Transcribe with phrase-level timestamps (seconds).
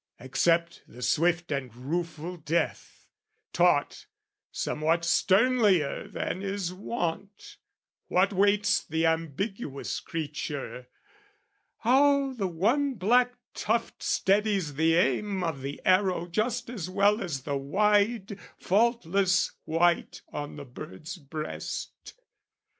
[0.19, 3.05] Accept the swift and rueful death,
[3.53, 4.07] Taught,
[4.51, 7.57] somewhat sternlier than is wont,
[8.07, 10.87] what waits The ambiguous creature,
[11.81, 17.43] how the one black tuft Steadies the aim of the arrow just as well As
[17.43, 22.15] the wide faultless white on the bird's breast.